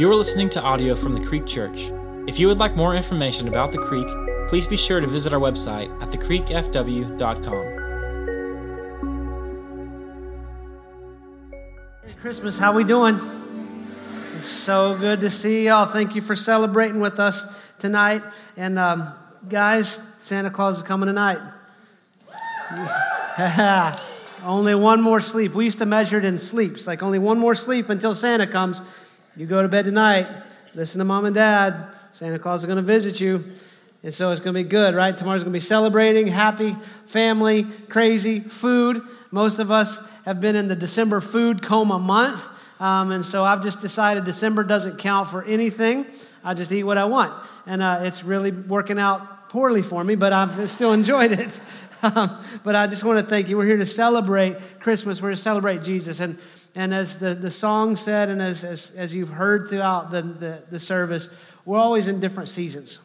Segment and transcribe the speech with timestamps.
[0.00, 1.92] You are listening to audio from the Creek Church.
[2.26, 4.08] If you would like more information about the Creek,
[4.48, 7.66] please be sure to visit our website at thecreekfw.com.
[12.00, 12.58] Merry Christmas.
[12.58, 13.16] How we doing?
[14.36, 15.84] It's so good to see y'all.
[15.84, 18.22] Thank you for celebrating with us tonight.
[18.56, 19.06] And um,
[19.50, 21.40] guys, Santa Claus is coming tonight.
[24.44, 25.52] only one more sleep.
[25.52, 28.80] We used to measure it in sleeps, like only one more sleep until Santa comes.
[29.36, 30.26] You go to bed tonight,
[30.74, 31.86] listen to mom and dad.
[32.12, 33.44] Santa Claus is going to visit you.
[34.02, 35.16] And so it's going to be good, right?
[35.16, 36.72] Tomorrow's going to be celebrating, happy,
[37.06, 39.02] family, crazy, food.
[39.30, 42.48] Most of us have been in the December food coma month.
[42.80, 46.06] Um, and so I've just decided December doesn't count for anything.
[46.42, 47.32] I just eat what I want.
[47.66, 51.60] And uh, it's really working out poorly for me, but I've still enjoyed it.
[52.02, 53.56] Um, but I just want to thank you.
[53.56, 55.20] We're here to celebrate Christmas.
[55.20, 56.20] We're here to celebrate Jesus.
[56.20, 56.38] And,
[56.74, 60.64] and as the, the song said, and as, as, as you've heard throughout the, the,
[60.70, 61.28] the service,
[61.64, 62.98] we're always in different seasons.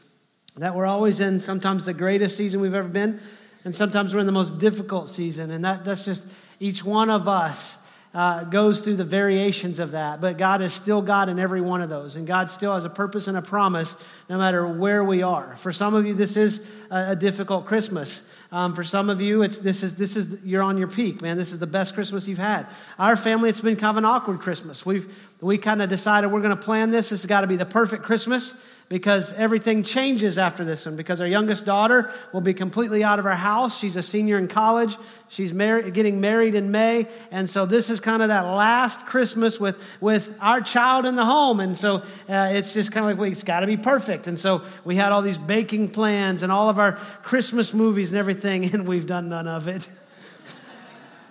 [0.57, 3.19] That we're always in sometimes the greatest season we've ever been,
[3.65, 5.51] and sometimes we're in the most difficult season.
[5.51, 6.27] And that, that's just
[6.59, 7.77] each one of us
[8.15, 10.21] uh, goes through the variations of that.
[10.21, 12.15] But God is still God in every one of those.
[12.15, 15.57] And God still has a purpose and a promise no matter where we are.
[15.57, 18.23] For some of you, this is a, a difficult Christmas.
[18.55, 21.35] Um, for some of you, it's this is this is you're on your peak, man.
[21.35, 22.67] This is the best Christmas you've had.
[22.97, 24.85] Our family, it's been kind of an awkward Christmas.
[24.85, 27.09] We've we kind of decided we're going to plan this.
[27.09, 28.53] This has got to be the perfect Christmas
[28.87, 30.95] because everything changes after this one.
[30.95, 33.79] Because our youngest daughter will be completely out of our house.
[33.79, 34.95] She's a senior in college.
[35.27, 37.07] She's getting married in May.
[37.31, 41.25] And so this is kind of that last Christmas with, with our child in the
[41.25, 41.59] home.
[41.59, 41.97] And so
[42.29, 44.27] uh, it's just kind of like, well, it's got to be perfect.
[44.27, 48.19] And so we had all these baking plans and all of our Christmas movies and
[48.19, 49.89] everything, and we've done none of it.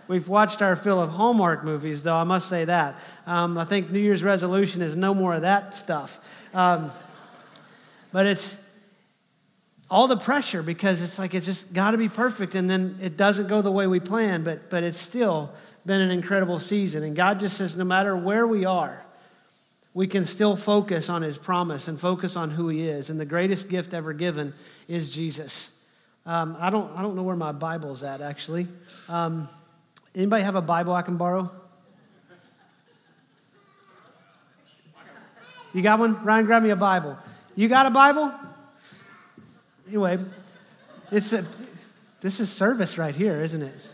[0.06, 2.98] We've watched our fill of Hallmark movies, though, I must say that.
[3.26, 6.54] Um, I think New Year's resolution is no more of that stuff.
[6.54, 6.90] Um,
[8.14, 8.64] but it's
[9.90, 13.16] all the pressure because it's like it's just got to be perfect and then it
[13.16, 15.52] doesn't go the way we plan but but it's still
[15.84, 17.02] been an incredible season.
[17.02, 19.04] And god just says no matter where we are
[19.94, 23.10] we can still focus on his promise and focus on who he is.
[23.10, 24.54] And the greatest gift ever given
[24.86, 25.76] is jesus.
[26.24, 28.68] Um, i don't i don't know where my bible's at actually.
[29.08, 29.48] Um,
[30.14, 31.50] anybody have a bible i can borrow?
[35.72, 36.22] You got one?
[36.22, 37.18] Ryan grab me a bible
[37.56, 38.32] you got a Bible?
[39.88, 40.18] Anyway,
[41.10, 41.44] it's a,
[42.20, 43.90] this is service right here, isn't it?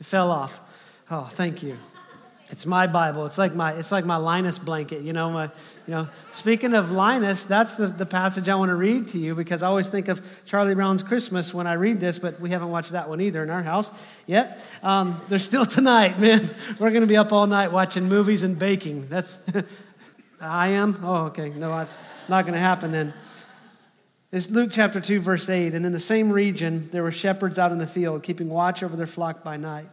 [0.00, 1.00] It fell off.
[1.10, 1.76] Oh, thank you.
[2.50, 3.24] It's my Bible.
[3.26, 5.02] It's like my it's like my Linus blanket.
[5.02, 6.08] You know, my you know.
[6.30, 9.66] Speaking of Linus, that's the, the passage I want to read to you because I
[9.66, 13.08] always think of Charlie Brown's Christmas when I read this, but we haven't watched that
[13.08, 13.92] one either in our house
[14.26, 14.62] yet.
[14.82, 16.42] Um, there's still tonight, man.
[16.78, 19.08] We're going to be up all night watching movies and baking.
[19.08, 19.36] That's
[20.44, 20.98] I am?
[21.02, 21.50] Oh, okay.
[21.50, 23.14] No, that's not going to happen then.
[24.30, 25.74] It's Luke chapter 2, verse 8.
[25.74, 28.96] And in the same region, there were shepherds out in the field, keeping watch over
[28.96, 29.86] their flock by night.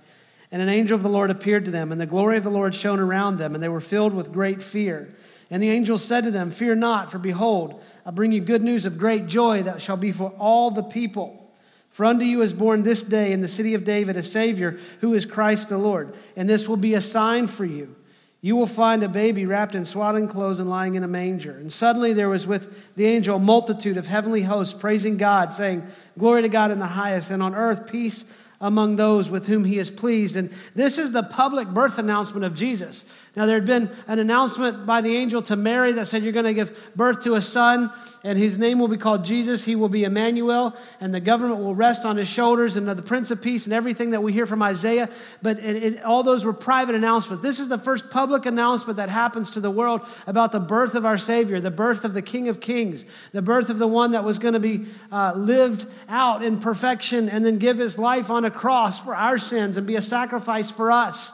[0.52, 2.76] And an angel of the Lord appeared to them, and the glory of the Lord
[2.76, 5.14] shone around them, and they were filled with great fear.
[5.50, 8.86] And the angel said to them, Fear not, for behold, I bring you good news
[8.86, 11.38] of great joy that shall be for all the people.
[11.90, 15.14] For unto you is born this day in the city of David a Savior, who
[15.14, 16.16] is Christ the Lord.
[16.36, 17.96] And this will be a sign for you.
[18.44, 21.52] You will find a baby wrapped in swaddling clothes and lying in a manger.
[21.52, 25.86] And suddenly there was with the angel a multitude of heavenly hosts praising God, saying,
[26.18, 28.26] Glory to God in the highest, and on earth peace
[28.60, 30.36] among those with whom he is pleased.
[30.36, 33.06] And this is the public birth announcement of Jesus.
[33.34, 36.44] Now, there had been an announcement by the angel to Mary that said, You're going
[36.44, 37.90] to give birth to a son,
[38.26, 39.64] and his name will be called Jesus.
[39.64, 43.32] He will be Emmanuel, and the government will rest on his shoulders, and the Prince
[43.32, 45.10] of Peace, and everything that we hear from Isaiah.
[45.42, 47.42] But it, it, all those were private announcements.
[47.42, 51.06] This is the first public announcement that happens to the world about the birth of
[51.06, 54.26] our Savior, the birth of the King of Kings, the birth of the one that
[54.26, 58.44] was going to be uh, lived out in perfection and then give his life on
[58.44, 61.32] a cross for our sins and be a sacrifice for us.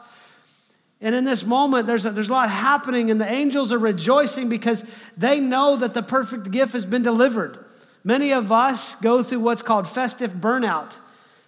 [1.00, 4.48] And in this moment, there's a, there's a lot happening, and the angels are rejoicing
[4.48, 4.82] because
[5.16, 7.64] they know that the perfect gift has been delivered.
[8.02, 10.98] Many of us go through what's called festive burnout.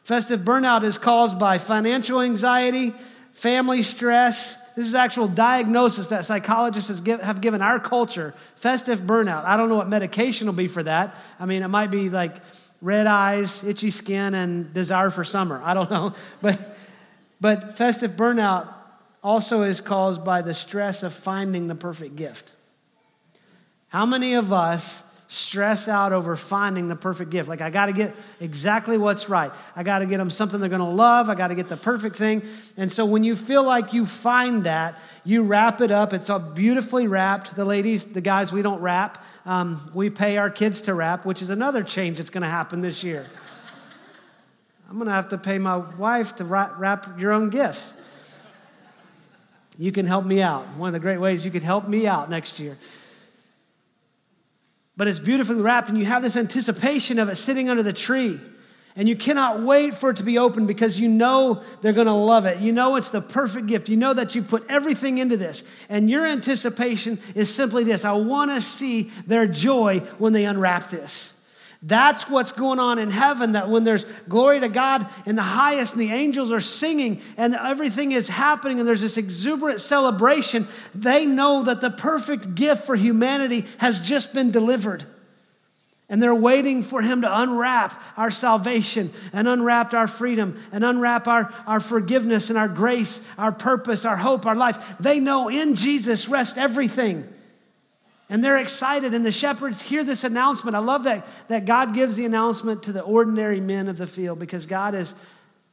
[0.05, 2.95] Festive burnout is caused by financial anxiety,
[3.33, 4.57] family stress.
[4.75, 8.35] This is actual diagnosis that psychologists have given our culture.
[8.55, 9.45] Festive burnout.
[9.45, 11.15] I don't know what medication will be for that.
[11.41, 12.37] I mean, it might be like
[12.81, 15.61] red eyes, itchy skin, and desire for summer.
[15.65, 16.15] I don't know.
[16.41, 16.77] But,
[17.41, 18.69] but festive burnout
[19.23, 22.57] also is caused by the stress of finding the perfect gift.
[23.89, 25.03] How many of us
[25.33, 27.49] stress out over finding the perfect gift.
[27.49, 29.53] Like, I got to get exactly what's right.
[29.77, 31.29] I got to get them something they're going to love.
[31.29, 32.43] I got to get the perfect thing.
[32.77, 36.13] And so, when you feel like you find that, you wrap it up.
[36.13, 37.55] It's all beautifully wrapped.
[37.55, 39.25] The ladies, the guys, we don't wrap.
[39.47, 42.81] Um, we pay our kids to wrap, which is another change that's going to happen
[42.81, 43.25] this year.
[44.89, 47.95] I'm going to have to pay my wife to wrap your own gifts.
[49.81, 50.63] You can help me out.
[50.77, 52.77] One of the great ways you could help me out next year
[55.01, 58.39] but it's beautifully wrapped, and you have this anticipation of it sitting under the tree.
[58.95, 62.13] And you cannot wait for it to be opened because you know they're going to
[62.13, 62.61] love it.
[62.61, 63.89] You know it's the perfect gift.
[63.89, 65.65] You know that you put everything into this.
[65.89, 70.91] And your anticipation is simply this I want to see their joy when they unwrap
[70.91, 71.40] this.
[71.83, 73.53] That's what's going on in heaven.
[73.53, 77.55] That when there's glory to God in the highest and the angels are singing and
[77.55, 82.97] everything is happening and there's this exuberant celebration, they know that the perfect gift for
[82.97, 85.05] humanity has just been delivered.
[86.11, 91.29] And they're waiting for him to unwrap our salvation and unwrap our freedom and unwrap
[91.29, 94.99] our, our forgiveness and our grace, our purpose, our hope, our life.
[94.99, 97.27] They know in Jesus rests everything.
[98.31, 100.77] And they're excited, and the shepherds hear this announcement.
[100.77, 104.39] I love that, that God gives the announcement to the ordinary men of the field
[104.39, 105.15] because God is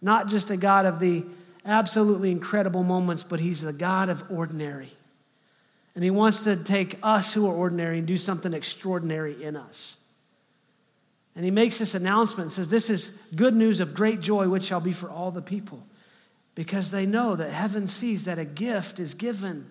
[0.01, 1.23] not just a God of the
[1.63, 4.89] absolutely incredible moments, but He's the God of ordinary.
[5.93, 9.97] And He wants to take us who are ordinary and do something extraordinary in us.
[11.35, 14.63] And He makes this announcement and says, This is good news of great joy, which
[14.63, 15.85] shall be for all the people.
[16.55, 19.69] Because they know that heaven sees that a gift is given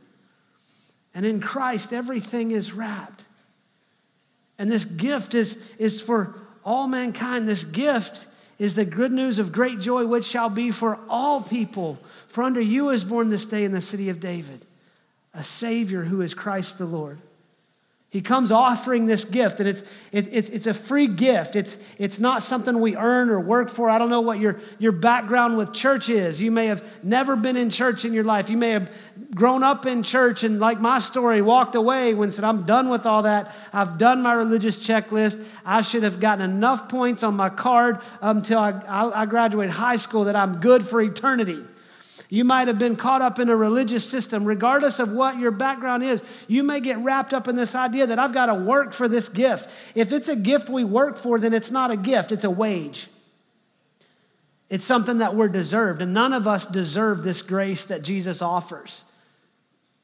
[1.16, 3.24] and in Christ, everything is wrapped.
[4.58, 7.48] And this gift is, is for all mankind.
[7.48, 8.26] This gift
[8.58, 11.94] is the good news of great joy, which shall be for all people.
[12.28, 14.66] For under you is born this day in the city of David
[15.32, 17.18] a Savior who is Christ the Lord.
[18.16, 21.54] He comes offering this gift, and it's, it, it's, it's a free gift.
[21.54, 23.90] It's, it's not something we earn or work for.
[23.90, 26.40] I don't know what your, your background with church is.
[26.40, 28.48] You may have never been in church in your life.
[28.48, 28.90] You may have
[29.34, 33.04] grown up in church and, like my story, walked away when said, I'm done with
[33.04, 33.54] all that.
[33.70, 35.46] I've done my religious checklist.
[35.66, 39.96] I should have gotten enough points on my card until I, I, I graduated high
[39.96, 41.62] school that I'm good for eternity.
[42.28, 44.44] You might have been caught up in a religious system.
[44.44, 48.18] Regardless of what your background is, you may get wrapped up in this idea that
[48.18, 49.96] I've got to work for this gift.
[49.96, 53.08] If it's a gift we work for, then it's not a gift, it's a wage.
[54.68, 59.04] It's something that we're deserved, and none of us deserve this grace that Jesus offers.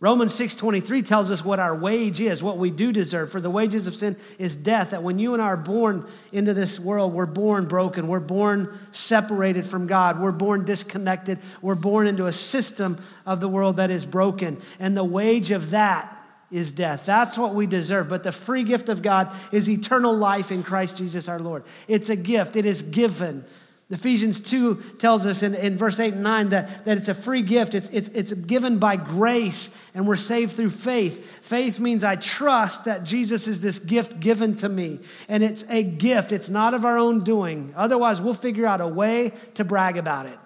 [0.02, 3.31] Romans 6:23 tells us what our wage is, what we do deserve.
[3.31, 4.90] For the wages of sin is death.
[4.90, 8.08] That when you and I are born into this world, we're born broken.
[8.08, 10.20] We're born separated from God.
[10.20, 11.38] We're born disconnected.
[11.60, 14.58] We're born into a system of the world that is broken.
[14.81, 16.12] And the wage of that
[16.50, 17.06] is death.
[17.06, 18.08] That's what we deserve.
[18.08, 21.62] But the free gift of God is eternal life in Christ Jesus our Lord.
[21.87, 22.56] It's a gift.
[22.56, 23.44] It is given.
[23.93, 27.43] Ephesians 2 tells us in, in verse 8 and 9 that, that it's a free
[27.43, 27.75] gift.
[27.75, 31.44] It's, it's, it's given by grace, and we're saved through faith.
[31.44, 35.00] Faith means I trust that Jesus is this gift given to me.
[35.29, 37.75] And it's a gift, it's not of our own doing.
[37.77, 40.38] Otherwise, we'll figure out a way to brag about it.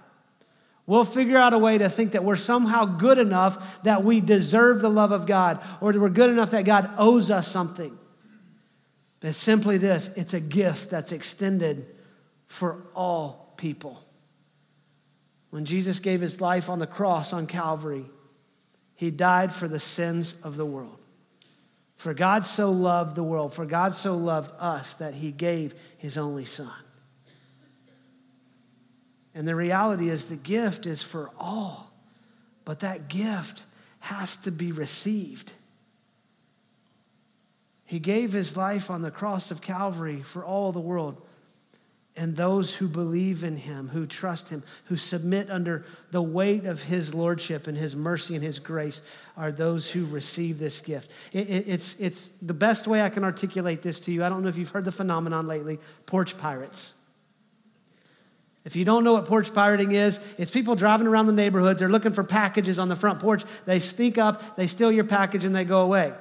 [0.84, 4.82] We'll figure out a way to think that we're somehow good enough that we deserve
[4.82, 7.96] the love of God, or that we're good enough that God owes us something.
[9.20, 11.86] But simply this it's a gift that's extended
[12.46, 14.02] for all people.
[15.50, 18.06] When Jesus gave his life on the cross on Calvary,
[18.94, 20.98] he died for the sins of the world.
[21.96, 26.18] For God so loved the world, for God so loved us that he gave his
[26.18, 26.70] only son.
[29.34, 31.92] And the reality is the gift is for all,
[32.64, 33.64] but that gift
[34.00, 35.52] has to be received.
[37.84, 41.25] He gave his life on the cross of Calvary for all the world
[42.16, 46.82] and those who believe in him, who trust him, who submit under the weight of
[46.82, 49.02] his lordship and his mercy and his grace
[49.36, 51.12] are those who receive this gift.
[51.32, 54.24] It, it, it's, it's the best way I can articulate this to you.
[54.24, 56.94] I don't know if you've heard the phenomenon lately porch pirates.
[58.64, 61.80] If you don't know what porch pirating is, it's people driving around the neighborhoods.
[61.80, 63.44] They're looking for packages on the front porch.
[63.64, 66.14] They sneak up, they steal your package, and they go away.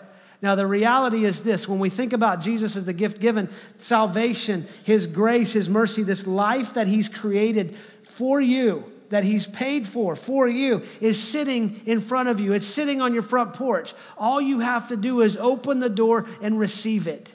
[0.45, 3.49] Now, the reality is this when we think about Jesus as the gift given,
[3.79, 9.87] salvation, His grace, His mercy, this life that He's created for you, that He's paid
[9.87, 12.53] for for you, is sitting in front of you.
[12.53, 13.95] It's sitting on your front porch.
[14.19, 17.34] All you have to do is open the door and receive it.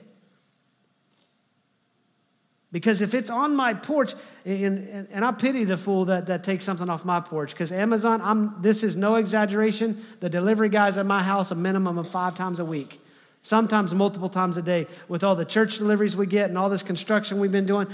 [2.72, 6.44] Because if it's on my porch, and, and, and, I pity the fool that, that
[6.44, 10.96] takes something off my porch, because Amazon, I'm, this is no exaggeration, the delivery guys
[10.96, 13.00] at my house a minimum of five times a week
[13.42, 16.82] sometimes multiple times a day with all the church deliveries we get and all this
[16.82, 17.88] construction we've been doing.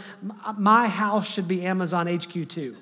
[0.59, 2.75] My house should be Amazon HQ2.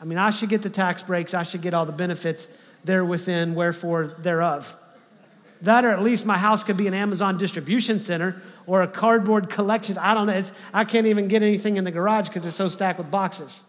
[0.00, 2.46] I mean, I should get the tax breaks, I should get all the benefits
[2.84, 4.74] there within, wherefore thereof.
[5.62, 9.50] That, or at least my house could be an Amazon distribution center or a cardboard
[9.50, 9.98] collection.
[9.98, 10.32] I don't know.
[10.32, 13.62] It's, I can't even get anything in the garage because it's so stacked with boxes.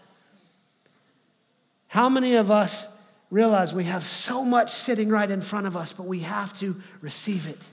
[1.90, 2.88] How many of us
[3.30, 6.82] realize we have so much sitting right in front of us, but we have to
[7.02, 7.68] receive it?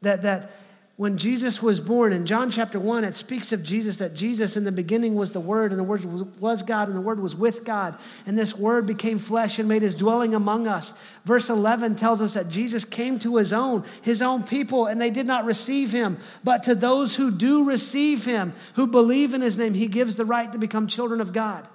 [0.00, 0.50] That, that
[0.96, 4.64] when Jesus was born in John chapter 1, it speaks of Jesus that Jesus in
[4.64, 6.04] the beginning was the Word, and the Word
[6.38, 7.96] was God, and the Word was with God.
[8.26, 10.92] And this Word became flesh and made his dwelling among us.
[11.24, 15.10] Verse 11 tells us that Jesus came to his own, his own people, and they
[15.10, 16.18] did not receive him.
[16.44, 20.26] But to those who do receive him, who believe in his name, he gives the
[20.26, 21.66] right to become children of God.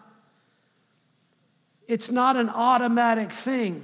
[1.88, 3.84] It's not an automatic thing.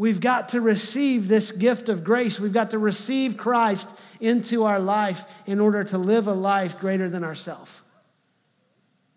[0.00, 2.40] We've got to receive this gift of grace.
[2.40, 7.10] We've got to receive Christ into our life in order to live a life greater
[7.10, 7.82] than ourselves.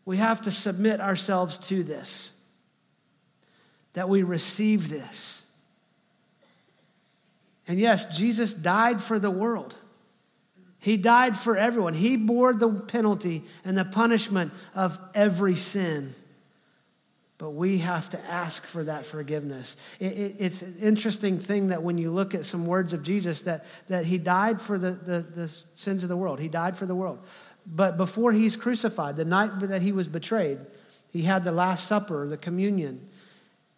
[0.03, 2.33] We have to submit ourselves to this,
[3.93, 5.45] that we receive this.
[7.65, 9.75] And yes, Jesus died for the world.
[10.79, 11.93] He died for everyone.
[11.93, 16.13] He bore the penalty and the punishment of every sin.
[17.43, 19.75] But we have to ask for that forgiveness.
[19.99, 23.41] It, it, it's an interesting thing that when you look at some words of Jesus,
[23.41, 26.39] that, that he died for the, the, the sins of the world.
[26.39, 27.19] He died for the world.
[27.67, 30.59] But before he's crucified, the night that he was betrayed,
[31.11, 33.09] he had the Last Supper, the communion.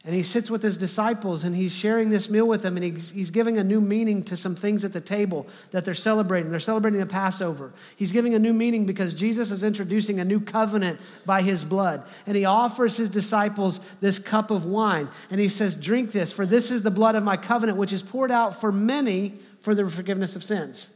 [0.06, 3.10] And he sits with his disciples and he's sharing this meal with them and he's,
[3.10, 6.52] he's giving a new meaning to some things at the table that they're celebrating.
[6.52, 7.74] They're celebrating the Passover.
[7.96, 12.04] He's giving a new meaning because Jesus is introducing a new covenant by his blood.
[12.28, 16.46] And he offers his disciples this cup of wine and he says, Drink this, for
[16.46, 19.90] this is the blood of my covenant, which is poured out for many for the
[19.90, 20.96] forgiveness of sins.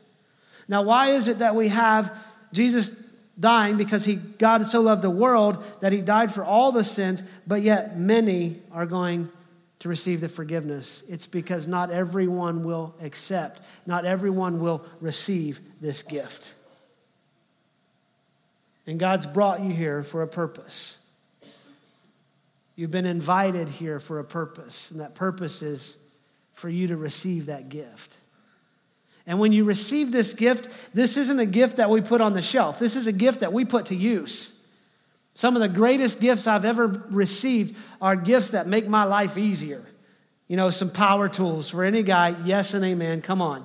[0.68, 2.16] Now, why is it that we have
[2.54, 3.09] Jesus
[3.40, 7.24] dying because he God so loved the world that he died for all the sins,
[7.48, 9.30] but yet many are going
[9.80, 11.04] to receive the forgiveness.
[11.08, 16.56] It's because not everyone will accept, not everyone will receive this gift.
[18.86, 20.98] And God's brought you here for a purpose.
[22.76, 25.98] You've been invited here for a purpose, and that purpose is
[26.54, 28.18] for you to receive that gift.
[29.30, 32.42] And when you receive this gift, this isn't a gift that we put on the
[32.42, 32.80] shelf.
[32.80, 34.52] This is a gift that we put to use.
[35.36, 39.86] Some of the greatest gifts I've ever received are gifts that make my life easier.
[40.48, 43.64] You know, some power tools for any guy, yes and amen, come on.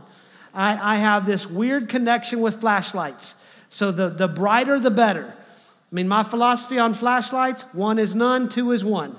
[0.53, 3.35] I, I have this weird connection with flashlights.
[3.71, 5.35] So the, the brighter, the better.
[5.35, 9.17] I mean, my philosophy on flashlights one is none, two is one.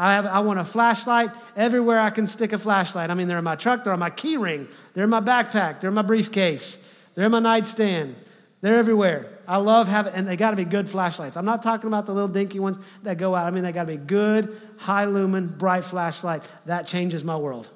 [0.00, 3.10] I, have, I want a flashlight everywhere I can stick a flashlight.
[3.10, 5.80] I mean, they're in my truck, they're on my key ring, they're in my backpack,
[5.80, 6.78] they're in my briefcase,
[7.14, 8.16] they're in my nightstand.
[8.62, 9.38] They're everywhere.
[9.48, 11.38] I love having, and they got to be good flashlights.
[11.38, 13.46] I'm not talking about the little dinky ones that go out.
[13.46, 16.42] I mean, they got to be good, high lumen, bright flashlight.
[16.66, 17.70] That changes my world.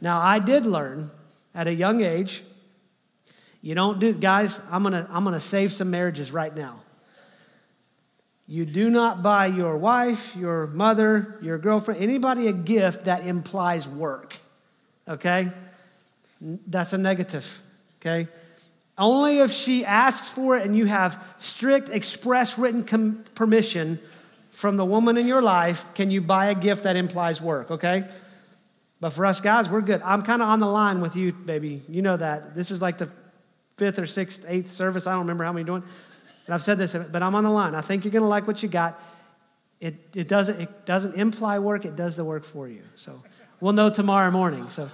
[0.00, 1.12] Now, I did learn
[1.54, 2.42] at a young age.
[3.60, 4.60] You don't do, guys.
[4.68, 6.80] I'm gonna, I'm gonna save some marriages right now.
[8.52, 13.88] You do not buy your wife, your mother, your girlfriend, anybody a gift that implies
[13.88, 14.36] work.
[15.08, 15.50] Okay?
[16.38, 17.62] That's a negative.
[17.98, 18.28] Okay?
[18.98, 23.98] Only if she asks for it and you have strict, express written com- permission
[24.50, 28.04] from the woman in your life can you buy a gift that implies work, okay?
[29.00, 30.02] But for us guys, we're good.
[30.02, 31.80] I'm kind of on the line with you, baby.
[31.88, 32.54] You know that.
[32.54, 33.08] This is like the
[33.78, 35.06] fifth or sixth, eighth service.
[35.06, 35.84] I don't remember how many doing.
[36.46, 37.74] And I've said this, but I'm on the line.
[37.74, 39.00] I think you're going to like what you got.
[39.80, 42.82] It, it, doesn't, it doesn't imply work, it does the work for you.
[42.96, 43.22] So
[43.60, 44.68] we'll know tomorrow morning.
[44.68, 44.84] So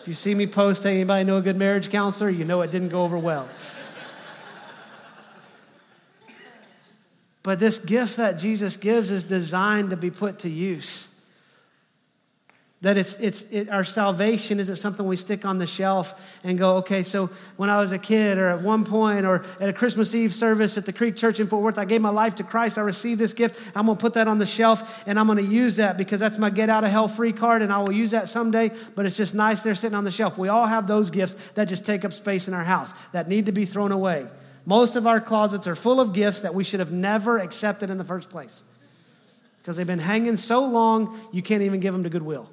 [0.00, 2.30] if you see me post, hey, anybody know a good marriage counselor?
[2.30, 3.48] You know it didn't go over well.
[7.42, 11.09] But this gift that Jesus gives is designed to be put to use.
[12.82, 16.76] That it's, it's, it, our salvation isn't something we stick on the shelf and go,
[16.78, 17.26] okay, so
[17.58, 20.78] when I was a kid or at one point or at a Christmas Eve service
[20.78, 22.78] at the Creek Church in Fort Worth, I gave my life to Christ.
[22.78, 23.76] I received this gift.
[23.76, 26.20] I'm going to put that on the shelf and I'm going to use that because
[26.20, 29.04] that's my get out of hell free card and I will use that someday, but
[29.04, 30.38] it's just nice there sitting on the shelf.
[30.38, 33.44] We all have those gifts that just take up space in our house that need
[33.44, 34.26] to be thrown away.
[34.64, 37.98] Most of our closets are full of gifts that we should have never accepted in
[37.98, 38.62] the first place
[39.58, 42.48] because they've been hanging so long, you can't even give them to Goodwill.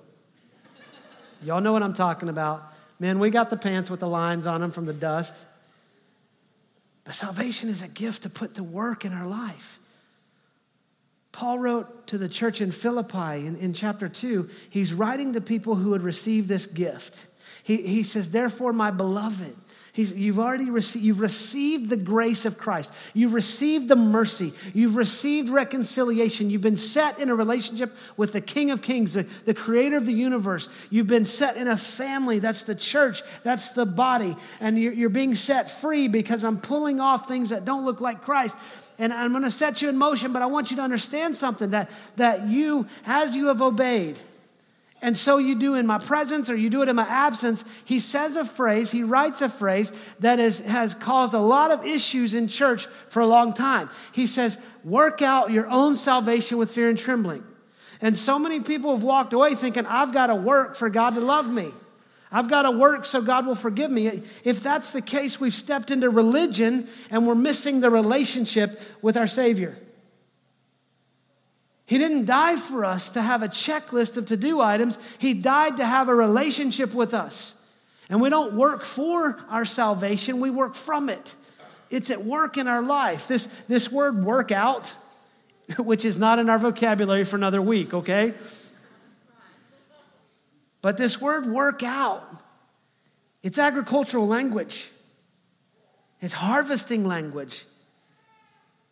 [1.44, 2.74] Y'all know what I'm talking about.
[3.00, 5.48] Man, we got the pants with the lines on them from the dust.
[7.04, 9.80] But salvation is a gift to put to work in our life.
[11.32, 15.76] Paul wrote to the church in Philippi in, in chapter 2, he's writing to people
[15.76, 17.28] who had received this gift.
[17.64, 19.56] He, he says, Therefore, my beloved,
[19.98, 22.94] He's, you've already received, you've received the grace of Christ.
[23.16, 24.54] You've received the mercy.
[24.76, 26.52] You've received reconciliation.
[26.52, 30.06] You've been set in a relationship with the King of Kings, the, the creator of
[30.06, 30.70] the universe.
[30.92, 32.38] You've been set in a family.
[32.38, 33.24] That's the church.
[33.42, 34.36] That's the body.
[34.60, 38.22] And you're, you're being set free because I'm pulling off things that don't look like
[38.22, 38.56] Christ
[39.00, 41.72] and I'm going to set you in motion, but I want you to understand something
[41.72, 44.20] that, that you, as you have obeyed,
[45.02, 47.64] and so you do in my presence or you do it in my absence.
[47.86, 51.86] He says a phrase, he writes a phrase that is, has caused a lot of
[51.86, 53.90] issues in church for a long time.
[54.12, 57.44] He says, work out your own salvation with fear and trembling.
[58.02, 61.22] And so many people have walked away thinking, I've got to work for God to
[61.22, 61.72] love me.
[62.32, 64.08] I've got to work so God will forgive me.
[64.44, 69.28] If that's the case, we've stepped into religion and we're missing the relationship with our
[69.28, 69.78] Savior.
[71.88, 75.00] He didn't die for us to have a checklist of to do items.
[75.20, 77.56] He died to have a relationship with us.
[78.10, 81.36] And we don't work for our salvation, we work from it.
[81.90, 83.30] It's at work in our life.
[83.30, 84.94] This, this word work out,
[85.78, 88.34] which is not in our vocabulary for another week, okay?
[90.82, 92.24] But this word work out,
[93.44, 94.92] it's agricultural language,
[96.20, 97.64] it's harvesting language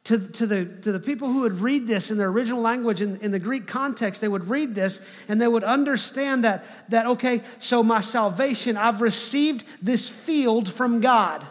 [0.05, 3.17] to, to, the, to the people who would read this in their original language, in,
[3.17, 7.41] in the Greek context, they would read this and they would understand that, that, okay,
[7.57, 11.43] so my salvation, I've received this field from God.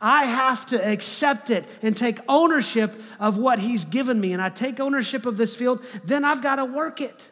[0.00, 4.32] I have to accept it and take ownership of what He's given me.
[4.32, 7.30] And I take ownership of this field, then I've got to work it.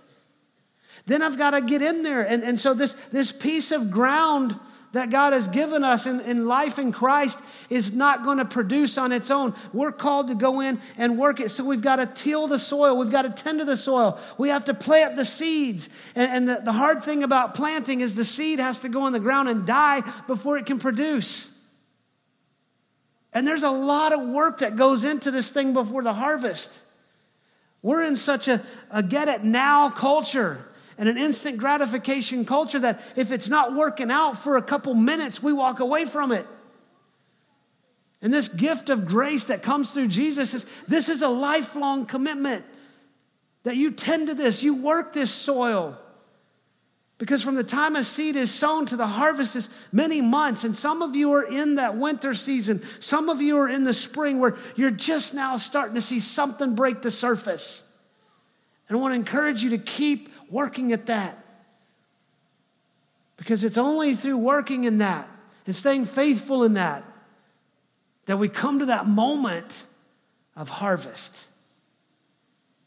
[1.04, 2.22] Then I've got to get in there.
[2.22, 4.58] And, and so, this, this piece of ground
[4.92, 8.98] that God has given us in, in life in Christ is not going to produce
[8.98, 9.54] on its own.
[9.72, 11.50] We're called to go in and work it.
[11.50, 12.96] So we've got to till the soil.
[12.96, 14.18] We've got to tend to the soil.
[14.36, 15.88] We have to plant the seeds.
[16.14, 19.14] And, and the, the hard thing about planting is the seed has to go in
[19.14, 21.50] the ground and die before it can produce.
[23.32, 26.84] And there's a lot of work that goes into this thing before the harvest.
[27.80, 30.68] We're in such a, a get it now culture
[31.02, 35.42] and an instant gratification culture that if it's not working out for a couple minutes,
[35.42, 36.46] we walk away from it.
[38.22, 42.64] And this gift of grace that comes through Jesus is this is a lifelong commitment
[43.64, 45.98] that you tend to this, you work this soil.
[47.18, 50.62] Because from the time a seed is sown to the harvest is many months.
[50.62, 52.80] And some of you are in that winter season.
[53.00, 56.76] Some of you are in the spring where you're just now starting to see something
[56.76, 57.88] break the surface.
[58.88, 61.36] And I want to encourage you to keep working at that.
[63.36, 65.28] Because it's only through working in that
[65.66, 67.02] and staying faithful in that
[68.26, 69.84] that we come to that moment
[70.54, 71.48] of harvest.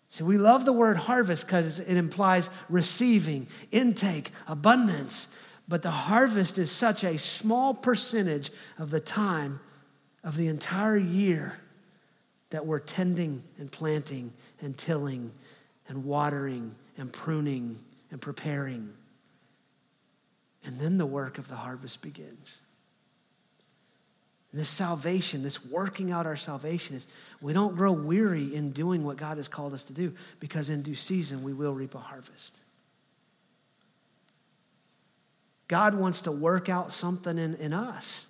[0.07, 5.27] See, we love the word harvest because it implies receiving, intake, abundance.
[5.67, 9.59] But the harvest is such a small percentage of the time
[10.23, 11.59] of the entire year
[12.51, 15.31] that we're tending and planting and tilling
[15.87, 17.77] and watering and pruning
[18.11, 18.93] and preparing.
[20.65, 22.59] And then the work of the harvest begins.
[24.51, 27.07] And this salvation, this working out our salvation, is
[27.41, 30.81] we don't grow weary in doing what God has called us to do because in
[30.81, 32.61] due season we will reap a harvest.
[35.67, 38.27] God wants to work out something in, in us.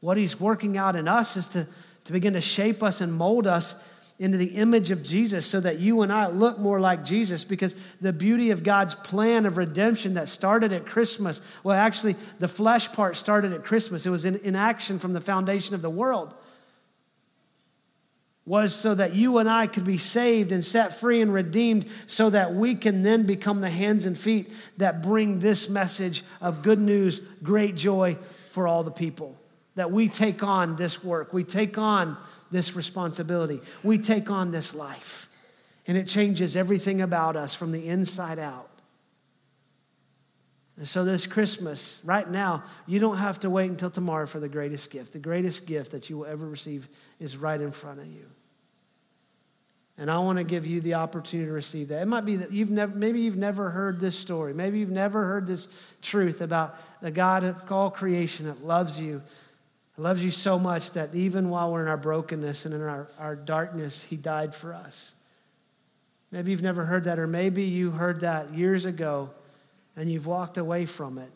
[0.00, 1.66] What He's working out in us is to,
[2.04, 3.82] to begin to shape us and mold us
[4.18, 7.74] into the image of Jesus so that you and I look more like Jesus because
[8.00, 12.92] the beauty of God's plan of redemption that started at Christmas, well, actually, the flesh
[12.92, 14.06] part started at Christmas.
[14.06, 16.32] It was in, in action from the foundation of the world,
[18.46, 22.30] was so that you and I could be saved and set free and redeemed so
[22.30, 26.78] that we can then become the hands and feet that bring this message of good
[26.78, 28.18] news, great joy
[28.50, 29.36] for all the people.
[29.76, 32.16] That we take on this work, we take on
[32.54, 33.60] this responsibility.
[33.82, 35.28] We take on this life,
[35.86, 38.70] and it changes everything about us from the inside out.
[40.76, 44.48] And so, this Christmas, right now, you don't have to wait until tomorrow for the
[44.48, 45.12] greatest gift.
[45.12, 46.88] The greatest gift that you will ever receive
[47.20, 48.26] is right in front of you.
[49.96, 52.02] And I want to give you the opportunity to receive that.
[52.02, 54.52] It might be that you've never, maybe you've never heard this story.
[54.52, 55.68] Maybe you've never heard this
[56.02, 59.22] truth about the God of all creation that loves you
[59.96, 63.08] he loves you so much that even while we're in our brokenness and in our,
[63.18, 65.12] our darkness, He died for us.
[66.32, 69.30] Maybe you've never heard that, or maybe you heard that years ago
[69.96, 71.30] and you've walked away from it.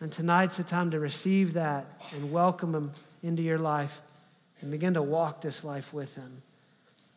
[0.00, 4.00] And tonight's the time to receive that and welcome Him into your life
[4.60, 6.42] and begin to walk this life with Him.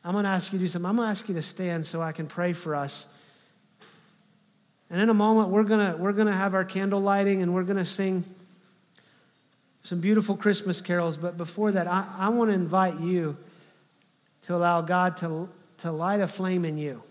[0.03, 0.89] I'm going to ask you to do something.
[0.89, 3.05] I'm going to ask you to stand so I can pray for us.
[4.89, 7.53] And in a moment, we're going to, we're going to have our candle lighting and
[7.53, 8.23] we're going to sing
[9.83, 11.17] some beautiful Christmas carols.
[11.17, 13.37] But before that, I, I want to invite you
[14.43, 17.03] to allow God to, to light a flame in you.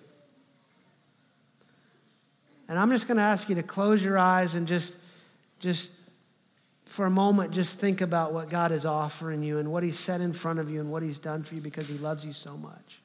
[2.68, 4.96] And I'm just going to ask you to close your eyes and just,
[5.61, 5.92] just
[6.87, 10.20] for a moment, just think about what God is offering you and what He's set
[10.20, 12.56] in front of you and what He's done for you because He loves you so
[12.56, 13.00] much.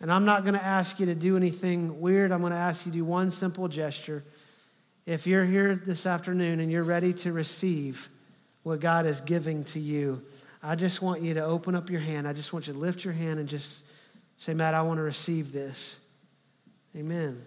[0.00, 2.30] And I'm not going to ask you to do anything weird.
[2.30, 4.22] I'm going to ask you to do one simple gesture.
[5.06, 8.10] If you're here this afternoon and you're ready to receive
[8.66, 10.24] what God is giving to you,
[10.60, 12.26] I just want you to open up your hand.
[12.26, 13.84] I just want you to lift your hand and just
[14.38, 16.00] say, Matt, I want to receive this.
[16.96, 17.40] Amen.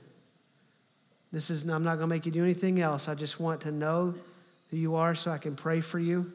[1.33, 3.09] This is, I'm not going to make you do anything else.
[3.09, 4.15] I just want to know
[4.71, 6.31] who you are so I can pray for you.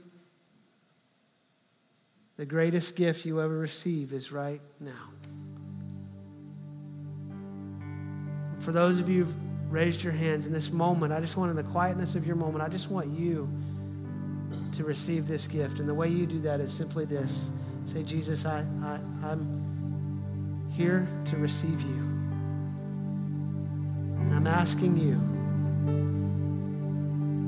[2.37, 5.09] The greatest gift you ever receive is right now.
[8.59, 11.57] For those of you who've raised your hands in this moment, I just want in
[11.57, 13.49] the quietness of your moment, I just want you
[14.75, 15.79] to receive this gift.
[15.79, 17.51] And the way you do that is simply this
[17.85, 22.03] say, Jesus, I, I, I'm here to receive you.
[24.21, 25.21] And I'm asking you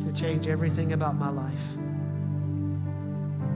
[0.01, 1.77] to change everything about my life.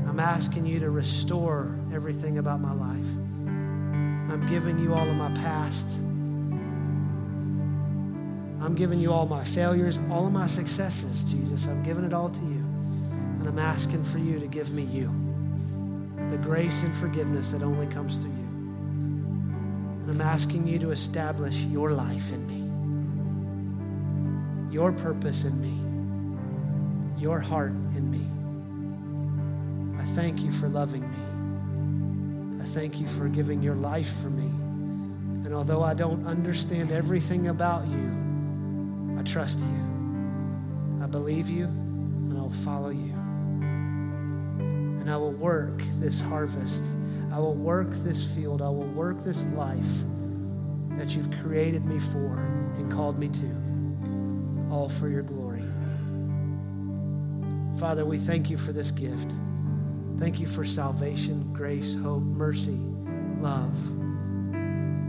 [0.09, 3.07] I'm asking you to restore everything about my life.
[4.33, 6.01] I'm giving you all of my past.
[8.63, 11.67] I'm giving you all my failures, all of my successes, Jesus.
[11.67, 12.60] I'm giving it all to you.
[13.51, 15.13] I'm asking for you to give me you
[16.31, 18.37] the grace and forgiveness that only comes through you.
[20.03, 22.61] And I'm asking you to establish your life in me,
[24.73, 28.25] your purpose in me, your heart in me.
[30.01, 32.63] I thank you for loving me.
[32.63, 34.47] I thank you for giving your life for me.
[35.45, 41.03] And although I don't understand everything about you, I trust you.
[41.03, 43.10] I believe you, and I'll follow you.
[45.01, 46.85] And I will work this harvest.
[47.33, 48.63] I will work this field.
[48.63, 50.05] I will work this life
[50.91, 52.39] that you've created me for
[52.77, 55.65] and called me to, all for your glory.
[57.79, 59.33] Father, we thank you for this gift.
[60.19, 62.79] Thank you for salvation, grace, hope, mercy,
[63.41, 63.75] love,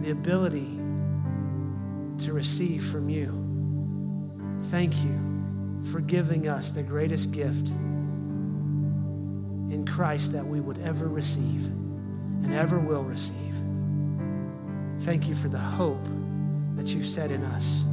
[0.02, 0.78] the ability
[2.20, 4.62] to receive from you.
[4.66, 7.68] Thank you for giving us the greatest gift
[9.72, 11.66] in Christ that we would ever receive
[12.44, 13.56] and ever will receive.
[15.00, 16.06] Thank you for the hope
[16.76, 17.84] that you set in us.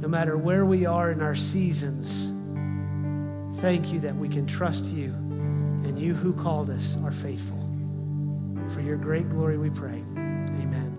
[0.00, 2.32] No matter where we are in our seasons,
[3.60, 5.10] thank you that we can trust you
[5.84, 7.56] and you who called us are faithful.
[8.70, 10.02] For your great glory we pray.
[10.16, 10.98] Amen.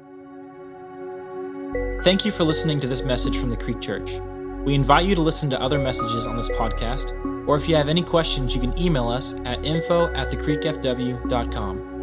[2.01, 4.19] Thank you for listening to this message from the Creek Church.
[4.63, 7.11] We invite you to listen to other messages on this podcast,
[7.47, 11.96] or if you have any questions, you can email us at info at thecreekfw.com.